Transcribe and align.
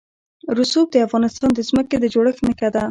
رسوب 0.57 0.87
د 0.91 0.95
افغانستان 1.07 1.49
د 1.55 1.59
ځمکې 1.69 1.95
د 1.99 2.05
جوړښت 2.13 2.41
نښه 2.47 2.67
ده. 2.73 2.79